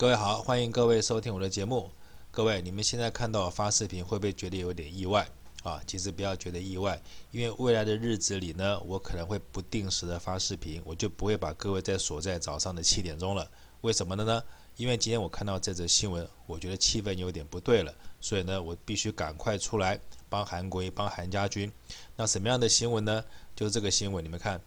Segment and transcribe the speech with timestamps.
[0.00, 1.90] 各位好，欢迎各位收听我的节目。
[2.30, 5.28] 各位，你们现在看到我发视频，会不会觉得有点意外
[5.64, 5.82] 啊？
[5.88, 7.02] 其实不要觉得意外，
[7.32, 13.50] 因为未来的日子里呢，我可能会不定时的发视频，我就不会把各位再锁在早上的七点钟了。
[13.80, 14.40] 为什么的呢？
[14.76, 21.72] 因为今天我看到这则新闻，我觉得气氛有点不对了，所以呢，我必须赶快出来帮韩国、帮韩家军。
[22.14, 23.24] 那什么样的新闻呢？
[23.56, 24.60] 就是这个新闻，你们看，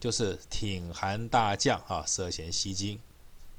[0.00, 2.98] 就是挺韩大将啊涉嫌吸金。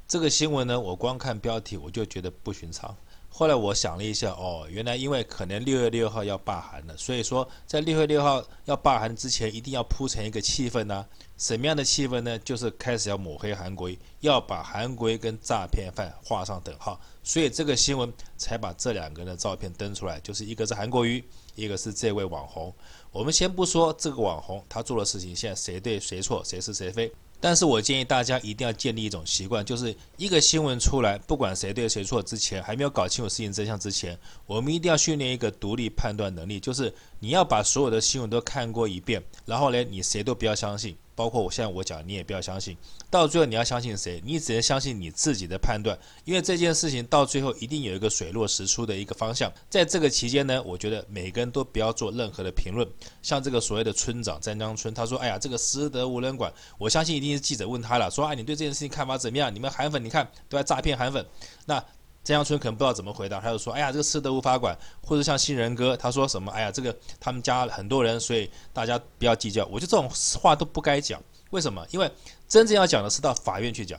[0.08, 2.96] 这个新闻呢，我光看标题我就觉得不寻常。
[3.30, 11.06] 后来我想了一下，哦，原来因为可能六月六号要罢韩了，所以说在六月六号要罢韩之前，一定要铺成一个气氛呢。
[11.38, 12.40] 什么样的气氛呢？
[12.40, 13.92] 就是开始要抹黑韩国，
[14.22, 17.00] 要把韩国跟诈骗犯画上等号。
[17.22, 21.22] 所以这个新闻才把这两个人的照片登出来，就是一个是韩国瑜，
[21.56, 22.74] 一个是这位网红。
[23.12, 27.12] 我们先不说这个网红他做的事情，现在谁对谁错，谁是谁非。
[27.40, 40.96] 但是我建议大家一定要建立一种习惯，就是一个新闻出来，不管谁对谁错之前，还没有搞清楚事情真相之前，我们一定要训练一个独立判断能力，就是你要把所有的新闻都看过一遍，然后呢，你谁都不要相信。
[41.16, 42.78] 包括我现在我讲，你也不要相信。
[43.10, 44.22] 到最后你要相信谁？
[44.24, 49.52] 你只能相信你自己的判断，因为这件事情到最后一定有一个水落石出的一个方向。
[49.68, 52.88] 在这个期间呢，我觉得每个人都不要做任何的评论。
[53.24, 59.52] 像这个所谓的村长詹江村，他说：“哎呀，这个失德无人管。”我相信一定是记者问他了，说：“哎，你对这件事情看法怎么样？
[59.52, 61.26] 你们韩粉，你看都在诈骗韩粉。”
[61.66, 61.84] 那
[62.28, 71.24] 詹阳春可能不知道怎么回答，他就说：“哎呀，这个失德无法管。”或者像新人哥，他说什么：“哎呀，这个他们家很多人，所以大家不要计较。”我觉得这种话都不该讲。
[71.52, 71.88] 为什么？
[71.90, 72.12] 因为
[72.46, 73.98] 真正要讲的是到法院去讲，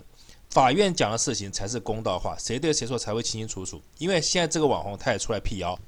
[0.51, 3.81] 法院讲的事情才是公道话，谁对谁错才会清清楚楚。
[3.97, 5.79] 因为现在这个网红他也出来辟谣，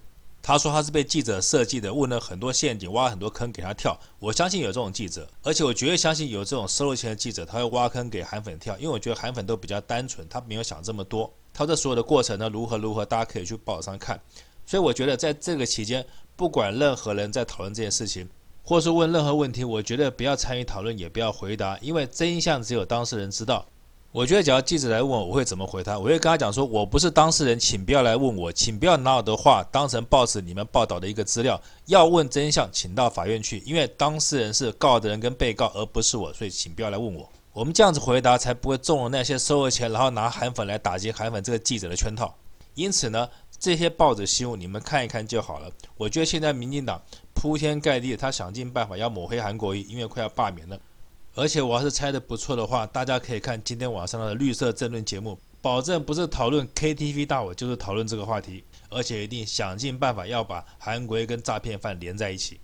[0.41, 3.95] 他说他是被记者设计的，问了很多陷阱，挖了很多坑给他跳。
[4.19, 8.75] 我相信有这种记者，而且我绝对相信有这种收了钱的记者，他会挖坑给韩粉跳。
[8.79, 11.31] 因为我觉得韩粉都比较单纯，他没有想这么多。
[11.53, 14.21] 他这所有的过程呢，如何如何，大家可以去报纸上看。
[14.67, 16.05] 所以我觉得在这个期间，
[16.37, 18.29] 不管任何人在讨论这件事情，
[18.63, 23.67] 或是问任何问题，我觉得不要参与讨论，也不要回答，因为真相只有当事人知道。
[24.13, 25.97] 我觉得只要记者来问我，我会怎么回他？
[25.97, 31.61] 我会跟他讲说，我不是当事人，请不要来问我，请不要拿我的话当成报纸你们报道的一个资料。
[31.87, 37.29] 要问真相，请到法院去，因为当事人是告的人跟被告，而不是我，所以请不要来问我。
[37.53, 42.33] 我们这样子回答，才不会中了那些收了钱，然后拿韩粉来打击韩粉这个记者的圈套。
[42.75, 43.29] 因此呢，
[43.59, 45.69] 这些报纸新闻你们看一看就好了。
[45.97, 47.03] 我觉得现在民进党
[47.35, 50.79] 铺天盖地，他想尽办法要抹黑韩国瑜，因为快要罢免了。
[51.35, 62.61] 而且我要是猜的不错的话，大家可以看今天晚上的绿色政论节目，保证不是讨论 KTV 大火，就是讨论这个话题，而且一定想尽办法要把韩国瑜跟诈骗犯连在一起。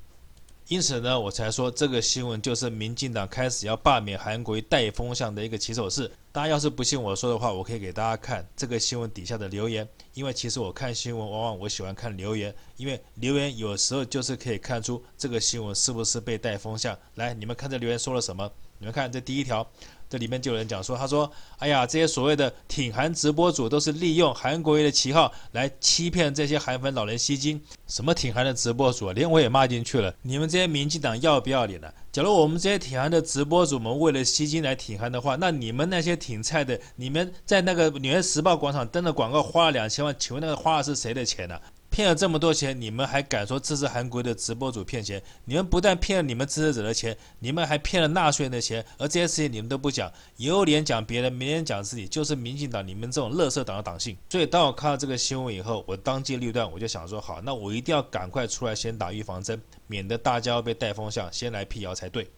[0.69, 6.11] 因此呢，我才说这个新闻就是民进党开始要罢免韩国瑜带风向的一个起手式。
[6.33, 9.89] 大家要是不信我说的话，我可以给大家看这个新闻底下的留言。
[10.15, 16.99] 因为其实我看新闻，往往我喜欢看留言，因为留言有时候就是可以看出这个新闻是不是被带风向。
[17.15, 18.51] 来，你们看这留言说了什么？
[18.79, 19.67] 你们看这第一条。
[20.09, 21.29] 这里面就有人讲说，他说
[21.59, 27.61] ：“哎呀，这些所谓的挺韩直播主都是利用韩国瑜的旗号来欺骗这些韩粉老人吸金。
[27.89, 30.15] 什么挺韩的直播主，连我也骂进去了。
[30.23, 31.93] 你们这些民进党要不要脸呢？
[32.13, 41.59] 假如我们这些挺韩的直播主们为了吸金来挺韩的话，那你们那些挺菜的，你们在那个纽约时报广场登的广告花了两千万，请问那个花的是谁的钱呢？”
[41.97, 45.23] 骗了这么多钱，你们还敢说这是韩国的直播主骗钱？
[45.47, 54.15] 你们不但骗了你们支持者的钱，你们还骗了纳税人的钱，而这些事情你们都不讲，有脸讲别人，没脸讲自己，就是民进党你们这种垃圾党的党性。
[54.29, 62.29] 所以当我看到这个新闻以后，我当机立断，我就想说，好，那我一定要赶快出来先打预防针，免得大家要被带风向，先来辟谣才对。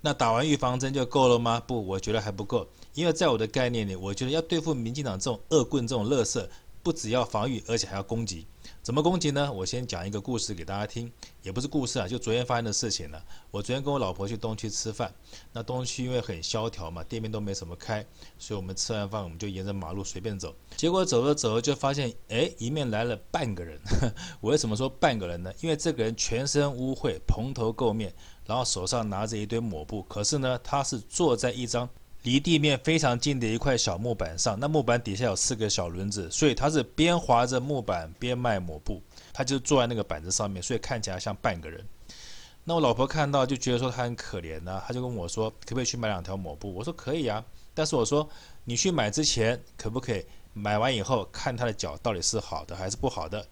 [0.00, 1.62] 那打完预防针就够了吗？
[1.66, 6.42] 不，我觉得还不够，因为在我的概念里，我觉得要对付民进党这种恶棍、这种垃圾，
[6.82, 8.46] 不只要防御，而且还要攻击。
[8.82, 9.52] 怎么攻击呢？
[9.52, 11.08] 我先讲一个故事给大家听，
[11.40, 13.24] 也不是故事啊，就昨天发生的事情了。
[13.52, 15.14] 我昨天跟我老婆去东区吃饭，
[15.52, 18.04] 那东区因为很萧条嘛，店面都没什么开，
[18.40, 20.52] 所以我们吃完饭我们就沿着马路随便走。
[20.76, 23.80] 结果走着走着就发现，哎，迎面来了半个人。
[24.42, 25.54] 我为什么说半个人呢？
[25.60, 28.12] 因为这个人全身污秽，蓬头垢面，
[28.44, 31.88] 然后手上拿着一堆抹布，可是呢，他是坐在一张。
[32.22, 39.02] 离地面非常近的一块小木板上，那木板底下有四个小轮子，所以他是边滑着木板边卖抹布。
[39.32, 41.82] 他就坐在那个板子上面，所以看起来像半个人。
[42.64, 46.72] 那我老婆看到就觉得说他很可怜呢、他就跟我说可不可以去买两条抹布？
[46.72, 48.28] 我说可以啊，但是我说
[48.64, 53.44] 你去买之前可不可以买完以后看他的脚到底是好的还是不好的？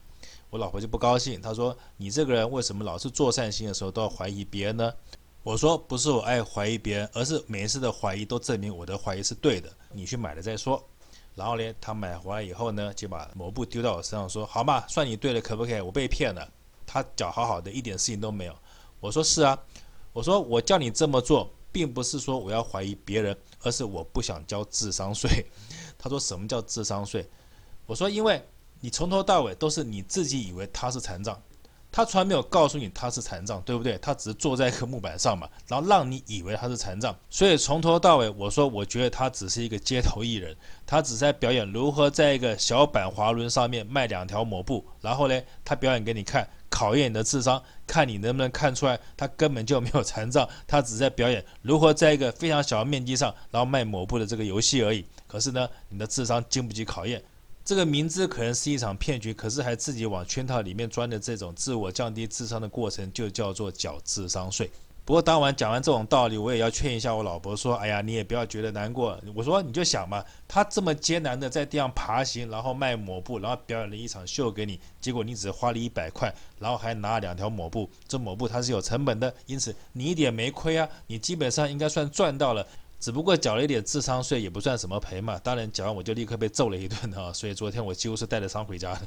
[0.50, 4.92] 我老婆就不高兴，她说你这个人为什么老是做善心的时候都要怀疑别人呢？
[5.42, 9.72] 我说不是我爱怀疑别人，而是每一次的怀疑都证明我的怀疑是对的。
[9.92, 10.82] 你去买了再说。
[11.34, 15.80] 然后呢，他买回来以后呢，就把抹布丢到我身上，说：“好嘛，算你对了，可不可以？
[15.80, 16.46] 我被骗了。”
[16.86, 18.54] 他脚好好的，一点事情都没有。
[18.98, 19.58] 我说：“是啊。”
[20.12, 25.46] 我说：“我叫你这么做，并不是说我要怀疑别人，而是我不想交智商税。”
[25.96, 27.26] 他说：“什么叫智商税？”
[27.86, 28.44] 我说：“因为
[28.80, 31.40] 你从头到尾都是你自己以为他是残障。”
[31.92, 33.98] 他从来没有告诉你他是残障，对不对？
[33.98, 37.14] 他只是坐在一个木板上嘛，然后让你以为他是残障。
[37.28, 40.56] 所以从头到尾，我说我觉得他只是一个街头艺人，
[40.86, 55.04] 他只是在表演如何在一个小板滑轮上面卖两条抹布，然后呢，他表演给你看，考验你的智商，看你能不能看出来他根本就没有残障，他只在表演如何在一个非常小的面积上，然后卖抹布的这个游戏而已。
[55.26, 57.22] 可是呢，你的智商经不起考验。
[57.70, 64.68] 这个明知可能是一场骗局，可是还自己往圈套里面钻的这种自我降低智商的过程，就叫做缴智商税。
[65.04, 77.88] 不过当晚讲完这种道理，我也要劝一下我老婆说：“哎呀，你也不要觉得难过。”我说：“你就想嘛，他这么艰难的在地上爬行，然后卖抹布，然后表演了一场秀给你，结果你只花了一百块，然后还拿了两条抹布。
[78.08, 82.66] 这抹布它是有成本的，因此你一点没亏啊，你基本上应该算赚到了。”
[83.00, 85.40] 只不过缴了一点智商税，也不算什么赔嘛。
[85.42, 89.00] 当然缴完我就立刻被揍了一顿啊， 所以昨天我几乎是带着伤回家的。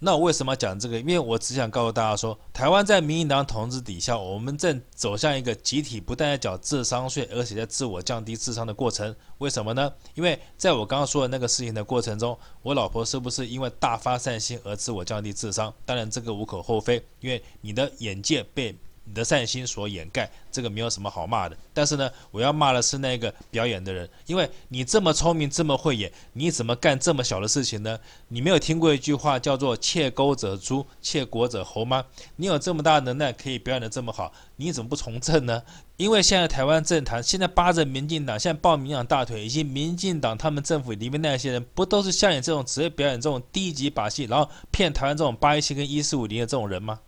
[0.00, 1.00] 那我为什么讲这个？
[1.00, 9.16] 因为我只想告诉大家说，台湾在民进党统治底下，我们正走向一个集体不但要缴智商税，而且在自我降低智商的过程。
[9.38, 9.90] 为什么呢？
[10.14, 15.72] 因为在我刚刚说的那个事情的过程中，我老婆是不是因为大发善心而自我降低智商？
[15.86, 18.76] 当然这个无可厚非，因为你的眼界被。
[19.04, 21.56] 你的善心所掩盖，这个没有什么好骂的。
[21.72, 27.98] 但是呢，我要骂的是那个表演的人，因为你这么聪明，这么会演，你怎么干这么小的事情呢？
[28.28, 32.04] 你没有听过一句话叫做“窃钩者诛，窃国者侯”吗？
[32.36, 35.62] 你有这么大能耐，可以表演得这么好，你怎么不从政呢？
[35.96, 46.98] 因为现在台湾政坛现在扒着民进党，现在抱民进党大腿，以及民进党他们政府里面那些人，不都是像你这种只会表演这种低级把戏，然后骗台湾这种八一七跟一四五零的这种人吗？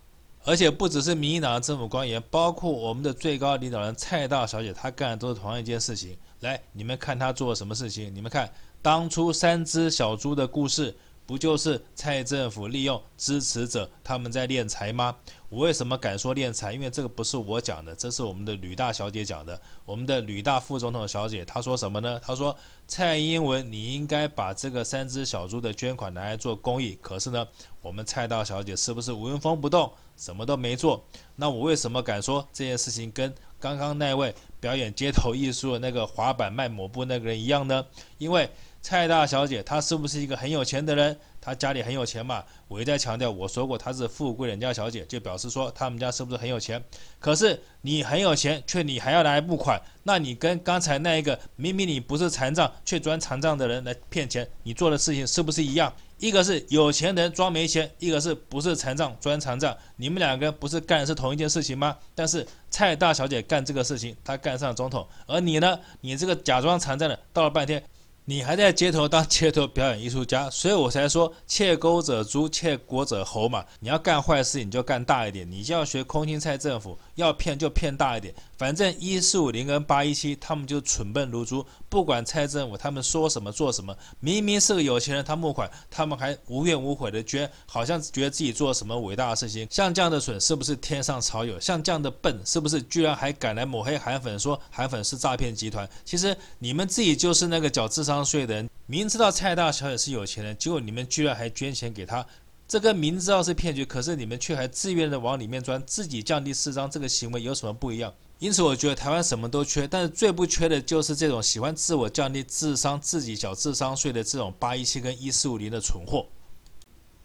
[0.47, 6.17] 而且不只是民进党的政府官员，包括我们的最高领导人蔡大小姐，她干的都是同样一件事情。
[6.39, 8.15] 来，你们看她做了什么事情？
[8.15, 8.49] 你们看
[8.81, 10.95] 当初三只小猪的故事。
[11.27, 15.15] 不就是蔡政府利用支持者他们在敛财吗？
[15.49, 16.73] 我为什么敢说敛财？
[16.73, 19.59] 因为这个不是我讲的，这是我们的吕大小姐讲的。
[19.85, 22.19] 我们的吕大副总统小姐她说什么呢？
[22.23, 22.55] 她说
[22.87, 26.97] 蔡英文你应该把这个三只小猪的捐款拿来做公益。
[27.01, 27.45] 可是呢，
[27.81, 31.03] 我们蔡大小姐是不是纹风不动，什么都没做？
[31.35, 37.85] 那我为什么敢说这件事情跟刚刚那位表演街头艺术的那个滑板卖抹布那个人一样呢？
[38.17, 38.49] 因为
[38.81, 41.17] 蔡大小姐，她是不是一个很有钱的人？
[41.41, 42.43] 她家里很有钱嘛？
[42.67, 46.83] 我一再强调，我说过她是富贵人家小姐，就表示说他们家是不是很有钱？
[47.19, 55.93] 可是你很有钱，却你还要来募款，那你跟刚才那一个明明你不是残障却装残障的人来骗钱，你做的事情是不是一样？
[56.17, 61.95] 一个是有钱人装没钱，一个是不是残障装残障，你们两个不是干的是同一件事情吗？
[62.15, 65.79] 但是蔡大小姐干这个事情，她干上总统，而你呢？
[66.01, 67.81] 你这个假装残障的，到了半天。
[68.29, 73.63] 你还在街头当街头表演艺术家， 所以我才说窃钩者诛，窃国者侯嘛。
[73.79, 78.35] 你要干坏事，你就干大一点，你就要学空心菜政府，要骗就骗大一点。
[78.57, 83.95] 反正一四五零跟八一七，他们就蠢笨如猪，不管蔡政府他们说什么做什么。
[84.19, 89.65] 明明是个有钱人，他募款，他们还无怨无悔的捐，好像觉得自己做了什么伟大的事情。
[89.71, 91.57] 像这样的蠢，是不是天上少有？
[91.61, 95.87] 像这样的笨，是不是居然还敢来抹黑韩粉，说韩粉是诈骗集团？
[96.03, 102.25] 其实你们自己就是那个缴智商税的人，明知道蔡大小姐是有钱人，结果你们居然还捐钱给他，
[102.67, 108.13] 这跟明知道是骗局，可是你们却还自愿的往里面钻，自己降低四张，这个行为有什么不一样？
[108.39, 116.27] 因此，我觉得台湾什么都缺，但是最不缺的就是这种喜欢自我降低智商、自己缴智商税的这种八一七跟一四五零的蠢货。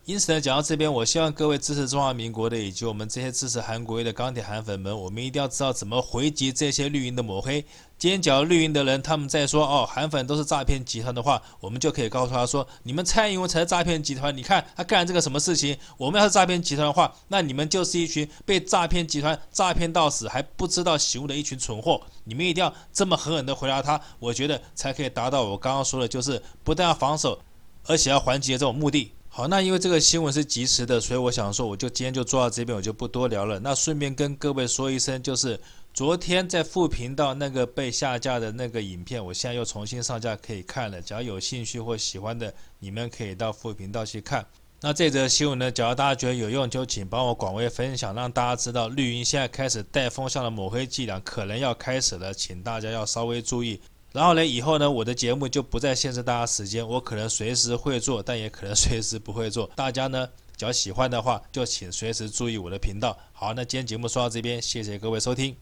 [0.05, 7.65] 因此呢，讲到这边，我希望各位支持中华民国的，以及我们这些支持韩国的钢铁韩粉们，我们一定要知道怎么回击这些绿营的抹黑。
[7.97, 14.37] 今天，讲绿营的人他们在说哦，韩粉都是诈骗集团的话，我们就可以告诉他说，你们蔡英文才是诈骗集团。
[14.37, 15.79] 你看他干了这个什么事情？
[15.97, 22.03] 我们要是诈骗集团的话，那你们就是一群被诈骗集团诈骗到死还不知道醒悟的一群蠢货。
[22.25, 27.41] 你们一定要这么狠狠地回答他，我觉得才可以达到我刚刚说的，就是不但要防守，
[27.87, 29.13] 而且要还击的这种目的。
[29.35, 33.59] 好，那因为这个新闻是及时的，所以我想说，我就今天就做到这边，我就不多聊了。
[33.61, 35.59] 那顺便跟各位说一声，就是
[35.95, 41.01] 昨天在副频道那个被下架的那个影片，我现在又重新上架可以看了。
[41.01, 44.45] 只要有兴趣或喜欢的，你们可以到副频道去看。
[44.83, 53.81] 那这则新闻呢，假如大家觉得有用，就请帮我广为分享，让大家知道绿营现在开始带风向的抹黑伎俩可能要开始了，请大家要稍微注意。
[54.13, 59.71] 然后呢，以后呢，我的节目就不再限制大家时间，我可能随时会做，但也可能随时不会做。
[59.75, 63.19] 大家呢，只要喜欢的话，就请随时注意我的频道。
[63.33, 65.57] 好，那今天节目说到这边，谢谢各位收听。